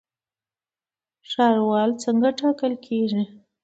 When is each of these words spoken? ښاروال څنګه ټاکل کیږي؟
ښاروال 1.29 1.89
څنګه 2.03 2.29
ټاکل 2.39 2.73
کیږي؟ 2.85 3.23